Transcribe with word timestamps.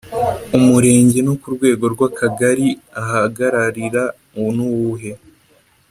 Umurenge 0.57 1.17
no 1.27 1.33
ku 1.41 1.47
rwego 1.55 1.85
rw 1.93 2.01
Akagari 2.09 2.67
ahagararira 3.01 4.03
nuwuhe 4.55 5.11